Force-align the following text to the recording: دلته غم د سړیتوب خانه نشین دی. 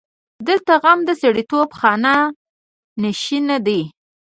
دلته 0.47 0.73
غم 0.83 0.99
د 1.07 1.11
سړیتوب 1.21 1.69
خانه 1.79 2.15
نشین 3.03 3.47
دی. 3.65 3.81